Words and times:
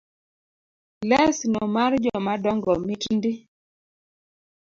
Lesno 1.09 1.61
mar 1.75 1.91
jomadongo 2.03 2.71
mit 2.87 3.03
ndi 3.15 3.31